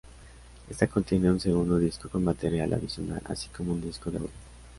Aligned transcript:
Esta 0.67 0.87
contiene 0.87 1.29
un 1.29 1.39
segundo 1.39 1.77
disco 1.77 2.09
con 2.09 2.23
material 2.23 2.73
adicional, 2.73 3.21
así 3.25 3.49
como 3.49 3.73
un 3.73 3.81
disco 3.81 4.09
de 4.09 4.17
audio. 4.17 4.31